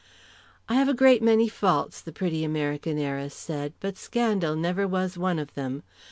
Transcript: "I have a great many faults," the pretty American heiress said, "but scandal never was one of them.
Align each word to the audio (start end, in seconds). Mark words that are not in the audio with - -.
"I 0.67 0.73
have 0.73 0.89
a 0.89 0.95
great 0.95 1.21
many 1.21 1.47
faults," 1.47 2.01
the 2.01 2.11
pretty 2.11 2.43
American 2.43 2.97
heiress 2.97 3.35
said, 3.35 3.73
"but 3.79 3.99
scandal 3.99 4.55
never 4.55 4.87
was 4.87 5.15
one 5.15 5.37
of 5.37 5.53
them. 5.53 5.83